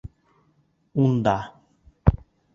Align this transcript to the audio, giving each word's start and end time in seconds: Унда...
Унда... 1.03 1.37